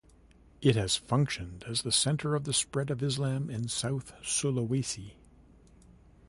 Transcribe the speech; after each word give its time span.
It 0.63 0.75
has 0.75 0.95
functioned 0.95 1.63
as 1.67 1.83
the 1.83 1.91
center 1.91 2.33
of 2.33 2.45
the 2.45 2.55
spread 2.55 2.89
of 2.89 3.03
Islam 3.03 3.51
in 3.51 3.67
South 3.67 4.13
Sulawesi. 4.23 5.11